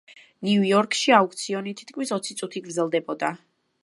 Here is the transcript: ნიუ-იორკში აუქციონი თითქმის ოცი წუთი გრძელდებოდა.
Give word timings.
ნიუ-იორკში 0.45 1.13
აუქციონი 1.17 1.73
თითქმის 1.81 2.13
ოცი 2.17 2.37
წუთი 2.39 2.63
გრძელდებოდა. 2.69 3.31